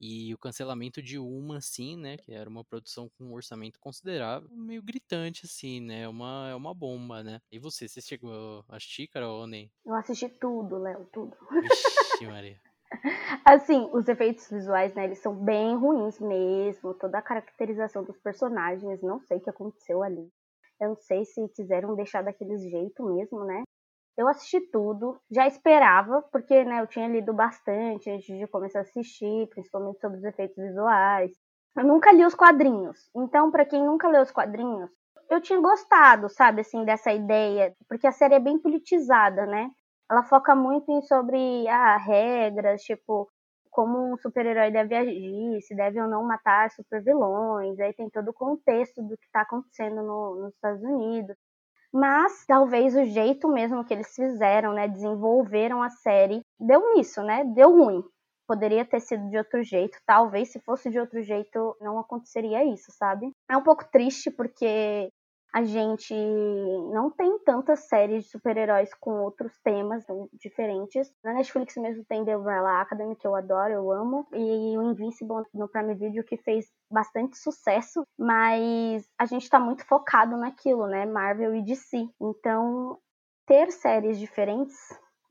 E 0.01 0.33
o 0.33 0.39
cancelamento 0.39 1.03
de 1.03 1.19
uma, 1.19 1.59
assim, 1.59 1.97
né? 1.97 2.17
Que 2.17 2.33
era 2.33 2.49
uma 2.49 2.65
produção 2.65 3.11
com 3.11 3.25
um 3.25 3.33
orçamento 3.35 3.79
considerável, 3.79 4.49
meio 4.51 4.83
gritante, 4.83 5.43
assim, 5.45 5.81
né? 5.81 6.03
É 6.03 6.09
uma, 6.09 6.49
é 6.51 6.55
uma 6.55 6.73
bomba, 6.73 7.23
né? 7.23 7.41
E 7.53 7.59
você, 7.59 7.87
você 7.87 8.01
chegou 8.01 8.65
a 8.69 8.77
assistir, 8.77 9.09
Carol, 9.09 9.41
ou 9.41 9.47
nem? 9.47 9.71
Eu 9.85 9.95
assisti 9.95 10.29
tudo, 10.29 10.79
Léo, 10.79 11.07
tudo. 11.13 11.37
Vixe, 11.61 12.27
Maria. 12.27 12.59
assim, 13.45 13.89
os 13.93 14.09
efeitos 14.09 14.49
visuais, 14.49 14.95
né? 14.95 15.05
Eles 15.05 15.19
são 15.19 15.35
bem 15.35 15.77
ruins 15.77 16.19
mesmo. 16.19 16.95
Toda 16.95 17.19
a 17.19 17.23
caracterização 17.23 18.03
dos 18.03 18.19
personagens, 18.19 19.03
não 19.03 19.21
sei 19.21 19.39
o 19.39 19.41
que 19.41 19.51
aconteceu 19.51 20.03
ali. 20.03 20.29
Eu 20.81 20.89
não 20.89 20.97
sei 20.97 21.25
se 21.27 21.47
quiseram 21.51 21.95
deixar 21.95 22.23
daquele 22.23 22.57
jeito 22.57 23.05
mesmo, 23.05 23.45
né? 23.45 23.63
Eu 24.21 24.29
assisti 24.29 24.61
tudo, 24.61 25.19
já 25.31 25.47
esperava, 25.47 26.21
porque 26.31 26.63
né, 26.63 26.83
eu 26.83 26.87
tinha 26.87 27.09
lido 27.09 27.33
bastante 27.33 28.11
antes 28.11 28.27
de 28.27 28.47
começar 28.49 28.81
a 28.81 28.83
assistir, 28.83 29.49
principalmente 29.49 29.99
sobre 29.99 30.19
os 30.19 30.25
efeitos 30.25 30.63
visuais. 30.63 31.33
Eu 31.75 31.85
nunca 31.85 32.13
li 32.13 32.23
os 32.27 32.35
quadrinhos, 32.35 33.09
então 33.17 33.51
para 33.51 33.65
quem 33.65 33.83
nunca 33.83 34.09
leu 34.09 34.21
os 34.21 34.31
quadrinhos, 34.31 34.91
eu 35.31 35.41
tinha 35.41 35.59
gostado, 35.59 36.29
sabe, 36.29 36.61
assim, 36.61 36.85
dessa 36.85 37.11
ideia, 37.11 37.75
porque 37.89 38.07
a 38.07 38.13
série 38.13 38.35
é 38.35 38.39
bem 38.39 38.59
politizada, 38.59 39.47
né? 39.47 39.71
Ela 40.11 40.23
foca 40.23 40.55
muito 40.55 40.93
em 40.93 41.01
sobre 41.01 41.67
ah, 41.69 41.97
regras, 41.97 42.83
tipo 42.83 43.27
como 43.71 44.13
um 44.13 44.19
super-herói 44.19 44.71
deve 44.71 44.95
agir, 44.97 45.63
se 45.63 45.75
deve 45.75 45.99
ou 45.99 46.09
não 46.09 46.25
matar 46.25 46.71
super-vilões, 46.73 47.81
aí 47.81 47.95
tem 47.95 48.11
todo 48.11 48.29
o 48.29 48.35
contexto 48.35 49.01
do 49.03 49.17
que 49.17 49.25
está 49.25 49.43
acontecendo 49.43 50.03
no, 50.03 50.43
nos 50.43 50.55
Estados 50.55 50.83
Unidos. 50.83 51.37
Mas 51.93 52.45
talvez 52.47 52.95
o 52.95 53.05
jeito 53.05 53.49
mesmo 53.49 53.85
que 53.85 53.93
eles 53.93 54.15
fizeram, 54.15 54.73
né, 54.73 54.87
desenvolveram 54.87 55.83
a 55.83 55.91
série, 55.91 56.41
deu 56.59 56.95
nisso, 56.95 57.23
né? 57.23 57.45
Deu 57.45 57.71
ruim. 57.73 58.03
Poderia 58.47 58.85
ter 58.85 59.01
sido 59.01 59.29
de 59.29 59.37
outro 59.39 59.63
jeito. 59.63 59.99
Talvez 60.07 60.51
se 60.53 60.61
fosse 60.61 60.91
de 60.91 60.99
outro 60.99 61.23
jeito 61.23 61.77
não 61.81 61.99
aconteceria 61.99 62.65
isso, 62.65 62.93
sabe? 62.93 63.31
É 63.49 63.57
um 63.57 63.63
pouco 63.63 63.85
triste 63.91 64.31
porque 64.31 65.11
a 65.53 65.63
gente 65.65 66.15
não 66.93 67.11
tem 67.11 67.39
tantas 67.41 67.81
séries 67.89 68.25
de 68.25 68.31
super-heróis 68.31 68.93
com 68.95 69.23
outros 69.23 69.59
temas 69.63 70.05
diferentes. 70.35 71.13
Na 71.25 71.35
Netflix 71.35 71.77
mesmo 71.77 72.05
tem 72.05 72.25
The 72.25 72.37
Umbrella 72.37 72.81
Academy, 72.81 73.17
que 73.17 73.27
eu 73.27 73.35
adoro, 73.35 73.73
eu 73.73 73.91
amo, 73.91 74.27
e 74.33 74.79
o 74.79 74.83
Invincible 74.83 75.45
no 75.53 75.69
Prime 75.69 75.95
Video, 75.95 76.25
que 76.25 76.37
fez 76.37 76.67
bastante 76.91 77.39
sucesso, 77.39 78.03
mas 78.19 79.05
a 79.19 79.27
gente 79.27 79.49
tá 79.49 79.59
muito 79.59 79.85
focado 79.87 80.37
naquilo, 80.37 80.87
né? 80.87 81.07
Marvel 81.07 81.55
e 81.55 81.63
DC. 81.63 82.09
Então, 82.21 82.99
ter 83.47 83.71
séries 83.73 84.19
diferentes 84.19 84.77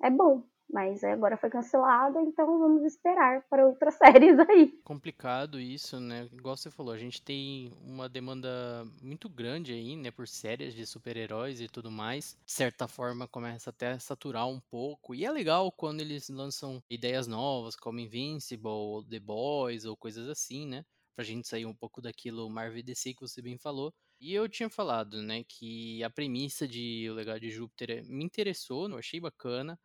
é 0.01 0.09
bom 0.09 0.43
mas 0.71 1.03
agora 1.03 1.37
foi 1.37 1.49
cancelada, 1.49 2.21
então 2.21 2.59
vamos 2.59 2.83
esperar 2.83 3.43
para 3.49 3.65
outras 3.67 3.95
séries 3.97 4.37
aí. 4.39 4.79
Complicado 4.83 5.59
isso, 5.59 5.99
né? 5.99 6.27
Igual 6.33 6.57
você 6.57 6.71
falou, 6.71 6.91
a 6.93 6.97
gente 6.97 7.21
tem 7.21 7.71
uma 7.83 8.09
demanda 8.09 8.83
muito 9.03 9.29
grande 9.29 9.71
aí, 9.71 9.95
né, 9.95 10.09
por 10.09 10.27
séries 10.27 10.73
de 10.73 10.83
super-heróis 10.85 11.61
e 11.61 11.67
tudo 11.67 11.91
mais. 11.91 12.35
De 12.43 12.51
certa 12.53 12.87
forma, 12.87 13.27
começa 13.27 13.69
até 13.69 13.89
a 13.91 13.99
saturar 13.99 14.47
um 14.47 14.59
pouco. 14.59 15.13
E 15.13 15.25
é 15.25 15.31
legal 15.31 15.71
quando 15.71 16.01
eles 16.01 16.27
lançam 16.29 16.81
ideias 16.89 17.27
novas, 17.27 17.75
como 17.75 17.99
Invincible, 17.99 19.05
The 19.07 19.19
Boys, 19.19 19.85
ou 19.85 19.95
coisas 19.95 20.27
assim, 20.27 20.65
né? 20.65 20.83
Pra 21.15 21.23
gente 21.23 21.47
sair 21.47 21.67
um 21.67 21.75
pouco 21.75 22.01
daquilo 22.01 22.49
Marvel 22.49 22.81
DC 22.81 23.13
que 23.13 23.21
você 23.21 23.43
bem 23.43 23.59
falou. 23.59 23.93
E 24.19 24.33
eu 24.33 24.49
tinha 24.49 24.69
falado, 24.71 25.21
né, 25.21 25.43
que 25.47 26.03
a 26.03 26.09
premissa 26.09 26.67
de 26.67 27.07
O 27.09 27.13
Legado 27.13 27.39
de 27.41 27.51
Júpiter 27.51 28.03
me 28.05 28.23
interessou, 28.25 28.89
eu 28.89 28.97
achei 28.97 29.19
bacana. 29.19 29.79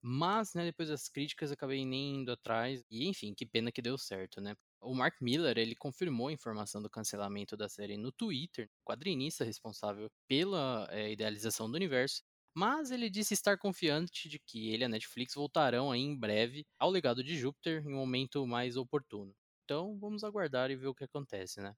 Mas, 0.00 0.54
né, 0.54 0.64
depois 0.64 0.88
das 0.88 1.08
críticas, 1.08 1.50
acabei 1.50 1.84
nem 1.84 2.20
indo 2.20 2.32
atrás. 2.32 2.82
E, 2.90 3.08
enfim, 3.08 3.34
que 3.34 3.44
pena 3.44 3.72
que 3.72 3.82
deu 3.82 3.98
certo, 3.98 4.40
né? 4.40 4.54
O 4.80 4.94
Mark 4.94 5.20
Miller, 5.20 5.58
ele 5.58 5.74
confirmou 5.74 6.28
a 6.28 6.32
informação 6.32 6.80
do 6.80 6.88
cancelamento 6.88 7.56
da 7.56 7.68
série 7.68 7.96
no 7.96 8.12
Twitter, 8.12 8.70
quadrinista 8.84 9.44
responsável 9.44 10.08
pela 10.28 10.86
é, 10.90 11.10
idealização 11.10 11.68
do 11.68 11.74
universo, 11.74 12.22
mas 12.54 12.90
ele 12.90 13.10
disse 13.10 13.34
estar 13.34 13.58
confiante 13.58 14.28
de 14.28 14.38
que 14.38 14.70
ele 14.70 14.84
e 14.84 14.86
a 14.86 14.88
Netflix 14.88 15.34
voltarão 15.34 15.90
aí 15.90 16.00
em 16.00 16.16
breve 16.16 16.64
ao 16.78 16.90
legado 16.90 17.22
de 17.22 17.36
Júpiter 17.36 17.84
em 17.84 17.92
um 17.92 17.98
momento 17.98 18.46
mais 18.46 18.76
oportuno. 18.76 19.34
Então, 19.64 19.98
vamos 19.98 20.24
aguardar 20.24 20.70
e 20.70 20.76
ver 20.76 20.86
o 20.86 20.94
que 20.94 21.04
acontece, 21.04 21.60
né? 21.60 21.74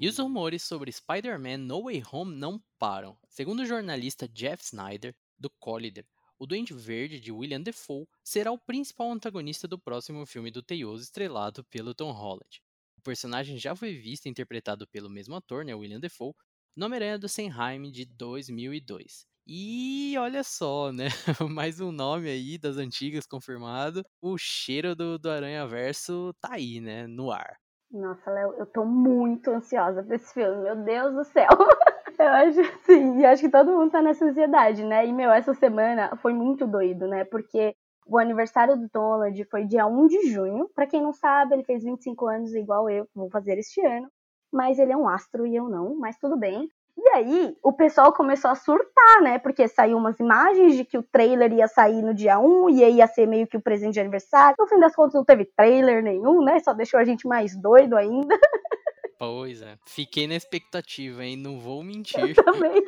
E 0.00 0.08
os 0.08 0.18
rumores 0.18 0.62
sobre 0.62 0.92
Spider-Man 0.92 1.58
No 1.58 1.84
Way 1.84 2.02
Home 2.12 2.36
não 2.36 2.62
param. 2.78 3.18
Segundo 3.28 3.60
o 3.60 3.66
jornalista 3.66 4.28
Jeff 4.28 4.62
Snyder, 4.62 5.14
do 5.44 5.50
Collider, 5.60 6.06
o 6.38 6.46
Duende 6.46 6.72
Verde 6.72 7.20
de 7.20 7.30
William 7.30 7.60
Defoe 7.60 8.06
será 8.24 8.50
o 8.50 8.58
principal 8.58 9.12
antagonista 9.12 9.68
do 9.68 9.78
próximo 9.78 10.24
filme 10.24 10.50
do 10.50 10.62
Teioso 10.62 11.02
estrelado 11.02 11.62
pelo 11.64 11.94
Tom 11.94 12.12
Holland. 12.12 12.62
O 12.96 13.02
personagem 13.02 13.58
já 13.58 13.76
foi 13.76 13.94
visto 13.94 14.24
e 14.24 14.30
interpretado 14.30 14.88
pelo 14.88 15.10
mesmo 15.10 15.36
ator, 15.36 15.66
né, 15.66 15.74
William 15.74 16.00
Defoe, 16.00 16.32
no 16.74 16.86
Homem-Aranha 16.86 17.18
do 17.18 17.28
Senheim 17.28 17.90
de 17.90 18.06
2002. 18.06 19.26
E 19.46 20.14
olha 20.18 20.42
só, 20.42 20.90
né? 20.90 21.08
Mais 21.54 21.78
um 21.78 21.92
nome 21.92 22.30
aí 22.30 22.56
das 22.56 22.78
antigas 22.78 23.26
confirmado. 23.26 24.02
O 24.22 24.38
cheiro 24.38 24.96
do, 24.96 25.18
do 25.18 25.30
Aranha 25.30 25.66
Verso 25.66 26.34
tá 26.40 26.54
aí, 26.54 26.80
né? 26.80 27.06
No 27.06 27.30
ar. 27.30 27.58
Nossa, 27.90 28.30
Léo, 28.30 28.54
eu 28.54 28.64
tô 28.64 28.86
muito 28.86 29.50
ansiosa 29.50 30.02
pra 30.02 30.16
esse 30.16 30.32
filme. 30.32 30.62
Meu 30.62 30.84
Deus 30.84 31.14
do 31.14 31.24
céu. 31.24 31.48
Eu 32.18 32.28
acho 32.28 32.62
sim, 32.84 33.18
e 33.20 33.26
acho 33.26 33.42
que 33.42 33.48
todo 33.48 33.72
mundo 33.72 33.90
tá 33.90 34.00
nessa 34.00 34.24
ansiedade, 34.24 34.84
né? 34.84 35.06
E, 35.06 35.12
meu, 35.12 35.30
essa 35.30 35.52
semana 35.54 36.14
foi 36.16 36.32
muito 36.32 36.66
doido, 36.66 37.08
né? 37.08 37.24
Porque 37.24 37.74
o 38.06 38.18
aniversário 38.18 38.76
do 38.76 39.00
Holland 39.00 39.44
foi 39.50 39.64
dia 39.64 39.86
1 39.86 40.06
de 40.06 40.30
junho. 40.30 40.68
Para 40.74 40.86
quem 40.86 41.02
não 41.02 41.12
sabe, 41.12 41.54
ele 41.54 41.64
fez 41.64 41.82
25 41.82 42.26
anos 42.26 42.54
igual 42.54 42.88
eu, 42.88 43.06
vou 43.14 43.28
fazer 43.30 43.58
este 43.58 43.84
ano. 43.84 44.08
Mas 44.52 44.78
ele 44.78 44.92
é 44.92 44.96
um 44.96 45.08
astro 45.08 45.46
e 45.46 45.56
eu 45.56 45.68
não, 45.68 45.96
mas 45.96 46.16
tudo 46.18 46.36
bem. 46.36 46.68
E 46.96 47.08
aí, 47.08 47.56
o 47.62 47.72
pessoal 47.72 48.12
começou 48.12 48.50
a 48.50 48.54
surtar, 48.54 49.20
né? 49.20 49.38
Porque 49.40 49.66
saiu 49.66 49.96
umas 49.98 50.20
imagens 50.20 50.76
de 50.76 50.84
que 50.84 50.96
o 50.96 51.02
trailer 51.02 51.52
ia 51.52 51.66
sair 51.66 52.00
no 52.02 52.14
dia 52.14 52.38
1 52.38 52.70
e 52.70 52.84
aí 52.84 52.94
ia 52.96 53.06
ser 53.08 53.26
meio 53.26 53.48
que 53.48 53.56
o 53.56 53.60
presente 53.62 53.94
de 53.94 54.00
aniversário. 54.00 54.54
No 54.58 54.68
fim 54.68 54.78
das 54.78 54.94
contas, 54.94 55.14
não 55.14 55.24
teve 55.24 55.44
trailer 55.56 56.02
nenhum, 56.02 56.44
né? 56.44 56.60
Só 56.60 56.72
deixou 56.72 57.00
a 57.00 57.04
gente 57.04 57.26
mais 57.26 57.56
doido 57.60 57.96
ainda. 57.96 58.38
Pois 59.32 59.62
é. 59.62 59.76
Fiquei 59.86 60.26
na 60.26 60.34
expectativa, 60.34 61.24
hein? 61.24 61.36
Não 61.36 61.58
vou 61.58 61.82
mentir. 61.82 62.36
Eu 62.36 62.44
também. 62.44 62.82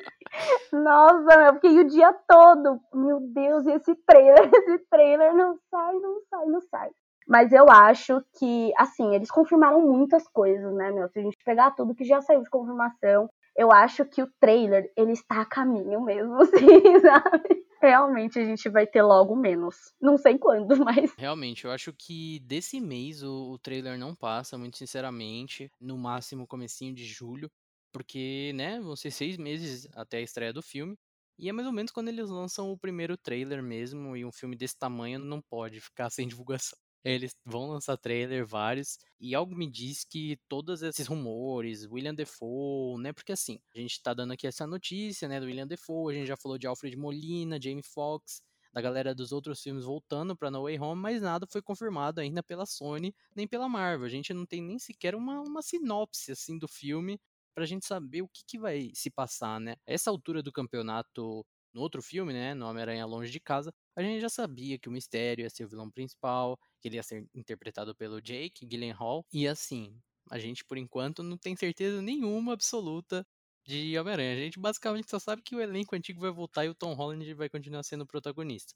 Nossa, 0.72 1.36
meu, 1.36 1.54
fiquei 1.54 1.78
o 1.80 1.86
dia 1.86 2.12
todo. 2.28 2.80
Meu 2.94 3.20
Deus, 3.20 3.66
esse 3.66 3.94
trailer, 4.06 4.50
esse 4.52 4.78
trailer 4.90 5.34
não 5.34 5.56
sai, 5.70 5.94
não 5.94 6.20
sai, 6.28 6.46
não 6.46 6.60
sai. 6.62 6.90
Mas 7.28 7.52
eu 7.52 7.68
acho 7.68 8.22
que, 8.38 8.72
assim, 8.78 9.14
eles 9.14 9.30
confirmaram 9.30 9.80
muitas 9.80 10.28
coisas, 10.28 10.72
né, 10.74 10.92
meu? 10.92 11.08
Se 11.08 11.18
a 11.18 11.22
gente 11.22 11.36
pegar 11.44 11.72
tudo 11.72 11.94
que 11.94 12.04
já 12.04 12.20
saiu 12.20 12.42
de 12.42 12.50
confirmação, 12.50 13.28
eu 13.56 13.72
acho 13.72 14.04
que 14.04 14.22
o 14.22 14.30
trailer, 14.40 14.92
ele 14.96 15.12
está 15.12 15.40
a 15.40 15.46
caminho 15.46 16.00
mesmo, 16.02 16.34
assim, 16.42 17.00
sabe? 17.00 17.65
Realmente 17.86 18.38
a 18.38 18.44
gente 18.44 18.68
vai 18.68 18.86
ter 18.86 19.02
logo 19.02 19.34
menos. 19.36 19.92
Não 20.00 20.16
sei 20.16 20.38
quando, 20.38 20.68
mas. 20.84 21.12
Realmente, 21.18 21.64
eu 21.64 21.70
acho 21.70 21.92
que 21.92 22.40
desse 22.40 22.80
mês 22.80 23.22
o, 23.22 23.52
o 23.52 23.58
trailer 23.58 23.98
não 23.98 24.14
passa, 24.14 24.58
muito 24.58 24.76
sinceramente. 24.76 25.70
No 25.80 25.96
máximo 25.96 26.46
comecinho 26.46 26.94
de 26.94 27.04
julho. 27.04 27.50
Porque, 27.92 28.52
né, 28.54 28.80
vão 28.80 28.94
ser 28.94 29.10
seis 29.10 29.36
meses 29.38 29.88
até 29.94 30.18
a 30.18 30.22
estreia 30.22 30.52
do 30.52 30.62
filme. 30.62 30.96
E 31.38 31.48
é 31.48 31.52
mais 31.52 31.66
ou 31.66 31.72
menos 31.72 31.92
quando 31.92 32.08
eles 32.08 32.28
lançam 32.28 32.70
o 32.70 32.78
primeiro 32.78 33.16
trailer 33.16 33.62
mesmo. 33.62 34.16
E 34.16 34.24
um 34.24 34.32
filme 34.32 34.56
desse 34.56 34.78
tamanho 34.78 35.18
não 35.18 35.40
pode 35.40 35.80
ficar 35.80 36.10
sem 36.10 36.28
divulgação. 36.28 36.78
Eles 37.08 37.36
vão 37.44 37.68
lançar 37.68 37.96
trailer, 37.96 38.44
vários, 38.44 38.98
e 39.20 39.32
algo 39.32 39.54
me 39.54 39.70
diz 39.70 40.04
que 40.04 40.36
todos 40.48 40.82
esses 40.82 41.06
rumores, 41.06 41.84
William 41.84 42.14
Defoe, 42.14 43.00
né? 43.00 43.12
Porque 43.12 43.30
assim, 43.30 43.60
a 43.72 43.78
gente 43.78 44.02
tá 44.02 44.12
dando 44.12 44.32
aqui 44.32 44.44
essa 44.44 44.66
notícia, 44.66 45.28
né, 45.28 45.38
do 45.38 45.46
William 45.46 45.68
Defoe, 45.68 46.12
a 46.12 46.18
gente 46.18 46.26
já 46.26 46.36
falou 46.36 46.58
de 46.58 46.66
Alfred 46.66 46.96
Molina, 46.96 47.60
Jamie 47.62 47.82
Foxx, 47.84 48.42
da 48.72 48.80
galera 48.80 49.14
dos 49.14 49.30
outros 49.30 49.62
filmes 49.62 49.84
voltando 49.84 50.36
para 50.36 50.50
No 50.50 50.64
Way 50.64 50.80
Home, 50.80 51.00
mas 51.00 51.22
nada 51.22 51.46
foi 51.48 51.62
confirmado 51.62 52.20
ainda 52.20 52.42
pela 52.42 52.66
Sony 52.66 53.14
nem 53.36 53.46
pela 53.46 53.68
Marvel. 53.68 54.04
A 54.06 54.10
gente 54.10 54.34
não 54.34 54.44
tem 54.44 54.60
nem 54.60 54.78
sequer 54.78 55.14
uma, 55.14 55.40
uma 55.40 55.62
sinopse 55.62 56.32
assim 56.32 56.58
do 56.58 56.66
filme 56.66 57.20
pra 57.54 57.64
gente 57.64 57.86
saber 57.86 58.22
o 58.22 58.28
que, 58.28 58.42
que 58.44 58.58
vai 58.58 58.90
se 58.94 59.10
passar, 59.10 59.60
né? 59.60 59.76
Essa 59.86 60.10
altura 60.10 60.42
do 60.42 60.52
campeonato 60.52 61.46
no 61.76 61.82
outro 61.82 62.02
filme, 62.02 62.32
né, 62.32 62.54
no 62.54 62.66
Homem-Aranha 62.66 63.04
Longe 63.04 63.30
de 63.30 63.38
Casa, 63.38 63.70
a 63.94 64.02
gente 64.02 64.18
já 64.18 64.30
sabia 64.30 64.78
que 64.78 64.88
o 64.88 64.92
Mistério 64.92 65.42
ia 65.42 65.50
ser 65.50 65.64
o 65.66 65.68
vilão 65.68 65.90
principal, 65.90 66.58
que 66.80 66.88
ele 66.88 66.96
ia 66.96 67.02
ser 67.02 67.28
interpretado 67.34 67.94
pelo 67.94 68.20
Jake 68.20 68.64
Gyllenhaal, 68.64 69.26
e 69.30 69.46
assim, 69.46 69.94
a 70.30 70.38
gente 70.38 70.64
por 70.64 70.78
enquanto 70.78 71.22
não 71.22 71.36
tem 71.36 71.54
certeza 71.54 72.00
nenhuma 72.00 72.54
absoluta 72.54 73.26
de 73.66 73.98
Homem-Aranha. 73.98 74.32
A 74.32 74.38
gente 74.38 74.58
basicamente 74.58 75.10
só 75.10 75.18
sabe 75.18 75.42
que 75.42 75.54
o 75.54 75.60
elenco 75.60 75.94
antigo 75.94 76.20
vai 76.20 76.30
voltar 76.30 76.64
e 76.64 76.68
o 76.70 76.74
Tom 76.74 76.94
Holland 76.94 77.34
vai 77.34 77.48
continuar 77.50 77.82
sendo 77.82 78.02
o 78.04 78.06
protagonista. 78.06 78.74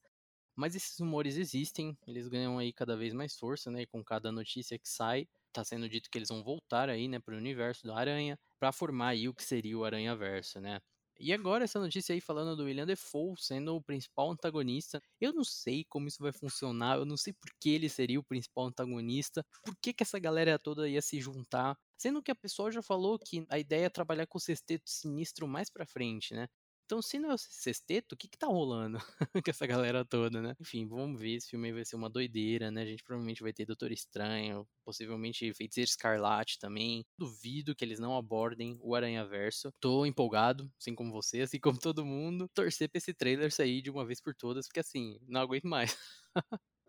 Mas 0.54 0.74
esses 0.74 0.98
rumores 0.98 1.36
existem, 1.36 1.96
eles 2.06 2.28
ganham 2.28 2.58
aí 2.58 2.72
cada 2.72 2.96
vez 2.96 3.14
mais 3.14 3.34
força, 3.38 3.70
né? 3.70 3.82
E 3.82 3.86
com 3.86 4.04
cada 4.04 4.30
notícia 4.30 4.78
que 4.78 4.88
sai, 4.88 5.26
tá 5.52 5.64
sendo 5.64 5.88
dito 5.88 6.10
que 6.10 6.18
eles 6.18 6.28
vão 6.28 6.42
voltar 6.42 6.90
aí, 6.90 7.08
né, 7.08 7.18
pro 7.18 7.36
universo 7.36 7.82
do 7.86 7.92
Aranha, 7.92 8.38
para 8.58 8.72
formar 8.72 9.10
aí 9.10 9.28
o 9.28 9.34
que 9.34 9.42
seria 9.42 9.78
o 9.78 9.84
Aranha 9.84 10.14
Verso, 10.14 10.60
né? 10.60 10.80
E 11.20 11.32
agora 11.34 11.64
essa 11.64 11.78
notícia 11.78 12.14
aí 12.14 12.20
falando 12.20 12.56
do 12.56 12.64
William 12.64 12.86
Defoe 12.86 13.34
sendo 13.36 13.76
o 13.76 13.82
principal 13.82 14.30
antagonista. 14.30 15.02
Eu 15.20 15.32
não 15.34 15.44
sei 15.44 15.84
como 15.84 16.08
isso 16.08 16.22
vai 16.22 16.32
funcionar, 16.32 16.96
eu 16.96 17.04
não 17.04 17.16
sei 17.16 17.32
por 17.34 17.50
que 17.60 17.70
ele 17.70 17.88
seria 17.90 18.18
o 18.18 18.24
principal 18.24 18.66
antagonista, 18.66 19.44
por 19.62 19.76
que, 19.76 19.92
que 19.92 20.02
essa 20.02 20.18
galera 20.18 20.58
toda 20.58 20.88
ia 20.88 21.02
se 21.02 21.20
juntar. 21.20 21.76
Sendo 21.98 22.22
que 22.22 22.30
a 22.30 22.34
pessoa 22.34 22.72
já 22.72 22.80
falou 22.82 23.18
que 23.18 23.44
a 23.50 23.58
ideia 23.58 23.86
é 23.86 23.90
trabalhar 23.90 24.26
com 24.26 24.38
o 24.38 24.40
sexteto 24.40 24.88
sinistro 24.88 25.46
mais 25.46 25.68
pra 25.70 25.84
frente, 25.86 26.32
né? 26.34 26.48
Então, 26.90 27.00
se 27.00 27.20
não 27.20 27.30
é 27.30 27.34
o 27.34 27.38
sexteto, 27.38 28.14
o 28.14 28.16
que 28.16 28.26
que 28.26 28.36
tá 28.36 28.48
rolando 28.48 28.98
com 29.44 29.48
essa 29.48 29.64
galera 29.64 30.04
toda, 30.04 30.42
né? 30.42 30.56
Enfim, 30.58 30.88
vamos 30.88 31.20
ver. 31.20 31.36
Esse 31.36 31.50
filme 31.50 31.72
vai 31.72 31.84
ser 31.84 31.94
uma 31.94 32.10
doideira, 32.10 32.68
né? 32.68 32.82
A 32.82 32.84
gente 32.84 33.04
provavelmente 33.04 33.44
vai 33.44 33.52
ter 33.52 33.64
Doutor 33.64 33.92
Estranho, 33.92 34.66
possivelmente 34.84 35.54
Feiticeiro 35.54 35.88
Escarlate 35.88 36.58
também. 36.58 37.06
Duvido 37.16 37.76
que 37.76 37.84
eles 37.84 38.00
não 38.00 38.16
abordem 38.16 38.76
o 38.82 38.96
Aranha 38.96 39.24
Verso. 39.24 39.70
Tô 39.78 40.04
empolgado, 40.04 40.68
assim 40.80 40.92
como 40.92 41.12
você, 41.12 41.42
assim 41.42 41.60
como 41.60 41.78
todo 41.80 42.04
mundo. 42.04 42.48
Torcer 42.52 42.90
pra 42.90 42.98
esse 42.98 43.14
trailer 43.14 43.52
sair 43.52 43.82
de 43.82 43.88
uma 43.88 44.04
vez 44.04 44.20
por 44.20 44.34
todas, 44.34 44.66
porque 44.66 44.80
assim, 44.80 45.16
não 45.28 45.42
aguento 45.42 45.68
mais. 45.68 45.96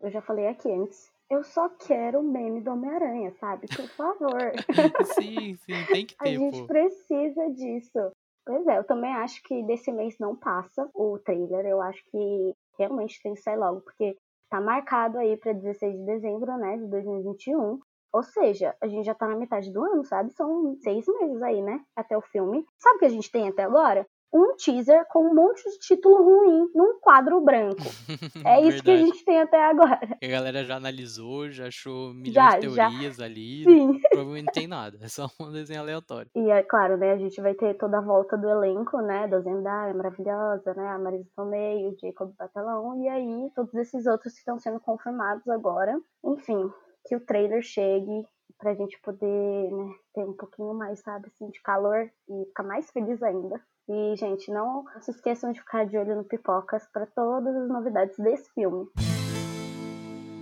Eu 0.00 0.10
já 0.10 0.20
falei 0.20 0.48
aqui 0.48 0.68
antes. 0.68 1.12
Eu 1.30 1.44
só 1.44 1.68
quero 1.68 2.18
o 2.18 2.24
meme 2.24 2.60
do 2.60 2.72
Homem-Aranha, 2.72 3.30
sabe? 3.38 3.68
Por 3.68 3.88
favor. 3.90 4.52
sim, 5.14 5.54
sim, 5.54 5.86
tem 5.86 6.06
que 6.06 6.16
ter. 6.16 6.28
A 6.28 6.34
gente 6.34 6.58
pô. 6.58 6.66
precisa 6.66 7.48
disso. 7.52 8.12
Pois 8.44 8.66
é, 8.66 8.78
eu 8.78 8.84
também 8.84 9.12
acho 9.14 9.42
que 9.44 9.62
desse 9.64 9.92
mês 9.92 10.16
não 10.18 10.36
passa 10.36 10.88
o 10.94 11.18
trailer. 11.18 11.64
Eu 11.66 11.80
acho 11.80 12.02
que 12.10 12.54
realmente 12.78 13.22
tem 13.22 13.34
que 13.34 13.40
sair 13.40 13.56
logo, 13.56 13.80
porque 13.82 14.16
tá 14.50 14.60
marcado 14.60 15.18
aí 15.18 15.36
para 15.36 15.52
16 15.52 15.96
de 15.96 16.04
dezembro, 16.04 16.56
né, 16.58 16.76
de 16.76 16.86
2021. 16.88 17.78
Ou 18.12 18.22
seja, 18.22 18.76
a 18.80 18.86
gente 18.88 19.06
já 19.06 19.14
tá 19.14 19.26
na 19.26 19.36
metade 19.36 19.72
do 19.72 19.82
ano, 19.82 20.04
sabe? 20.04 20.30
São 20.32 20.76
seis 20.82 21.06
meses 21.06 21.40
aí, 21.42 21.62
né? 21.62 21.80
Até 21.96 22.16
o 22.16 22.20
filme. 22.20 22.66
Sabe 22.76 22.96
o 22.96 22.98
que 22.98 23.06
a 23.06 23.08
gente 23.08 23.30
tem 23.30 23.48
até 23.48 23.62
agora? 23.62 24.06
Um 24.32 24.56
teaser 24.56 25.06
com 25.08 25.26
um 25.28 25.34
monte 25.34 25.62
de 25.70 25.78
título 25.78 26.22
ruim 26.22 26.70
num 26.74 26.98
quadro 27.00 27.40
branco. 27.40 27.82
É 28.44 28.60
isso 28.60 28.82
que 28.82 28.90
a 28.90 28.96
gente 28.96 29.24
tem 29.24 29.40
até 29.40 29.62
agora. 29.64 30.00
A 30.22 30.26
galera 30.26 30.64
já 30.64 30.76
analisou, 30.76 31.50
já 31.50 31.66
achou 31.66 32.12
milhões 32.12 32.34
já, 32.34 32.58
de 32.58 32.60
teorias 32.60 33.16
já. 33.16 33.24
ali. 33.24 33.62
Sim. 33.64 34.00
Provavelmente 34.10 34.46
não 34.46 34.52
tem 34.52 34.66
nada, 34.66 34.98
é 35.00 35.08
só 35.08 35.26
um 35.40 35.52
desenho 35.52 35.80
aleatório. 35.80 36.30
E 36.34 36.50
é 36.50 36.62
claro, 36.62 36.96
né, 36.96 37.12
a 37.12 37.18
gente 37.18 37.40
vai 37.40 37.54
ter 37.54 37.74
toda 37.74 37.98
a 37.98 38.00
volta 38.00 38.36
do 38.36 38.48
elenco, 38.48 39.00
né, 39.00 39.28
da 39.28 39.40
Zendaya, 39.40 39.94
maravilhosa, 39.94 40.74
né, 40.74 40.88
a 40.88 40.98
Marisa 40.98 41.28
Tomei, 41.36 41.86
o 41.86 41.96
Jacob 42.00 42.32
Batalão, 42.38 43.02
e 43.02 43.08
aí 43.08 43.50
todos 43.54 43.74
esses 43.74 44.06
outros 44.06 44.32
que 44.32 44.38
estão 44.40 44.58
sendo 44.58 44.80
confirmados 44.80 45.46
agora. 45.48 45.98
Enfim, 46.24 46.70
que 47.06 47.16
o 47.16 47.20
trailer 47.20 47.62
chegue 47.62 48.26
pra 48.58 48.74
gente 48.74 49.00
poder 49.00 49.70
né, 49.72 49.94
ter 50.14 50.24
um 50.24 50.34
pouquinho 50.34 50.74
mais, 50.74 51.00
sabe, 51.00 51.26
assim, 51.28 51.50
de 51.50 51.60
calor 51.62 52.10
e 52.28 52.44
ficar 52.46 52.62
mais 52.62 52.90
feliz 52.90 53.22
ainda. 53.22 53.60
E, 53.94 54.16
gente, 54.16 54.50
não 54.50 54.86
se 55.02 55.10
esqueçam 55.10 55.52
de 55.52 55.60
ficar 55.60 55.84
de 55.84 55.98
olho 55.98 56.16
no 56.16 56.24
Pipocas 56.24 56.88
para 56.90 57.04
todas 57.04 57.54
as 57.54 57.68
novidades 57.68 58.16
desse 58.16 58.50
filme. 58.54 58.88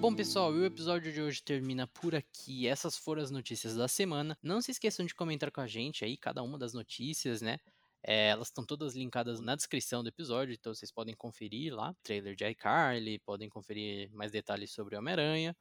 Bom, 0.00 0.14
pessoal, 0.14 0.52
o 0.52 0.64
episódio 0.64 1.12
de 1.12 1.20
hoje 1.20 1.42
termina 1.42 1.88
por 1.88 2.14
aqui. 2.14 2.68
Essas 2.68 2.96
foram 2.96 3.20
as 3.20 3.32
notícias 3.32 3.74
da 3.74 3.88
semana. 3.88 4.38
Não 4.40 4.60
se 4.62 4.70
esqueçam 4.70 5.04
de 5.04 5.16
comentar 5.16 5.50
com 5.50 5.60
a 5.60 5.66
gente 5.66 6.04
aí, 6.04 6.16
cada 6.16 6.44
uma 6.44 6.56
das 6.56 6.72
notícias, 6.72 7.42
né? 7.42 7.58
É, 8.04 8.28
elas 8.28 8.46
estão 8.46 8.64
todas 8.64 8.94
linkadas 8.94 9.40
na 9.40 9.56
descrição 9.56 10.04
do 10.04 10.10
episódio, 10.10 10.54
então 10.54 10.72
vocês 10.72 10.92
podem 10.92 11.16
conferir 11.16 11.74
lá. 11.74 11.92
Trailer 12.04 12.36
de 12.36 12.46
iCarly, 12.50 13.18
podem 13.18 13.48
conferir 13.48 14.12
mais 14.12 14.30
detalhes 14.30 14.70
sobre 14.70 14.96
Homem-Aranha. 14.96 15.56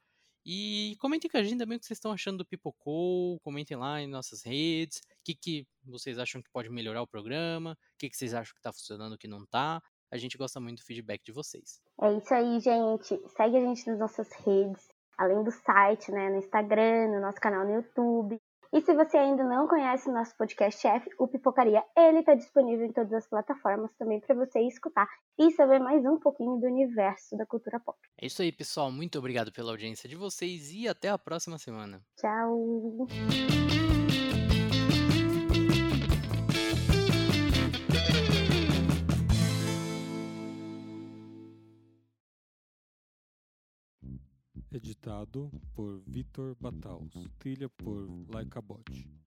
E 0.46 0.96
comentem 1.00 1.28
com 1.28 1.36
a 1.36 1.42
gente 1.42 1.58
também 1.58 1.76
o 1.76 1.80
que 1.80 1.86
vocês 1.86 1.98
estão 1.98 2.12
achando 2.12 2.38
do 2.38 2.46
Pipocou, 2.46 3.40
comentem 3.40 3.76
lá 3.76 4.00
em 4.00 4.06
nossas 4.06 4.42
redes, 4.44 5.02
o 5.20 5.24
que, 5.24 5.34
que 5.34 5.66
vocês 5.84 6.18
acham 6.18 6.42
que 6.42 6.50
pode 6.50 6.70
melhorar 6.70 7.02
o 7.02 7.06
programa, 7.06 7.72
o 7.72 7.98
que, 7.98 8.08
que 8.08 8.16
vocês 8.16 8.34
acham 8.34 8.52
que 8.52 8.58
está 8.58 8.72
funcionando, 8.72 9.18
que 9.18 9.28
não 9.28 9.42
está. 9.42 9.80
A 10.10 10.16
gente 10.16 10.36
gosta 10.36 10.58
muito 10.58 10.78
do 10.78 10.84
feedback 10.84 11.22
de 11.24 11.32
vocês. 11.32 11.80
É 12.00 12.12
isso 12.12 12.34
aí, 12.34 12.58
gente. 12.58 13.20
Segue 13.36 13.56
a 13.56 13.60
gente 13.60 13.86
nas 13.86 13.98
nossas 13.98 14.28
redes, 14.44 14.88
além 15.16 15.44
do 15.44 15.50
site, 15.50 16.10
né, 16.10 16.30
no 16.30 16.38
Instagram, 16.38 17.08
no 17.08 17.20
nosso 17.20 17.40
canal 17.40 17.64
no 17.64 17.74
YouTube. 17.74 18.40
E 18.72 18.80
se 18.82 18.94
você 18.94 19.16
ainda 19.16 19.42
não 19.42 19.66
conhece 19.66 20.08
o 20.08 20.12
nosso 20.12 20.36
podcast 20.36 20.80
chefe, 20.80 21.10
o 21.18 21.26
Pipocaria, 21.26 21.82
ele 21.96 22.20
está 22.20 22.36
disponível 22.36 22.86
em 22.86 22.92
todas 22.92 23.12
as 23.12 23.28
plataformas 23.28 23.90
também 23.98 24.20
para 24.20 24.34
você 24.36 24.60
escutar 24.60 25.08
e 25.36 25.50
saber 25.50 25.80
mais 25.80 26.04
um 26.04 26.20
pouquinho 26.20 26.56
do 26.56 26.66
universo 26.66 27.36
da 27.36 27.44
cultura 27.44 27.80
pop. 27.80 27.98
É 28.20 28.26
isso 28.26 28.40
aí, 28.42 28.52
pessoal. 28.52 28.92
Muito 28.92 29.18
obrigado 29.18 29.52
pela 29.52 29.72
audiência 29.72 30.08
de 30.08 30.14
vocês 30.14 30.70
e 30.72 30.86
até 30.86 31.08
a 31.08 31.18
próxima 31.18 31.58
semana. 31.58 32.00
Tchau! 32.16 33.08
Editado 44.72 45.50
por 45.74 46.00
Vitor 46.06 46.56
Bataus. 46.60 47.12
Trilha 47.38 47.68
por 47.68 48.08
Laika 48.32 48.60
Bot. 48.60 49.10